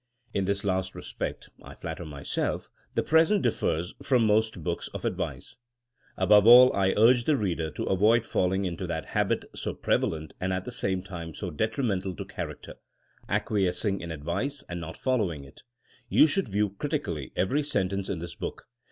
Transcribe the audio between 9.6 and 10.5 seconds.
prevalent